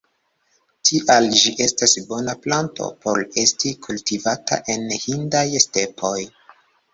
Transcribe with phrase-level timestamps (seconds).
[0.89, 6.17] Tial ĝi estas bona planto por esti kultivata en hindaj stepoj.